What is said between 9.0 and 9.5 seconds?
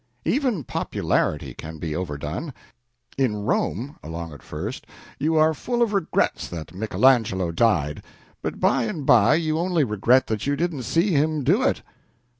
by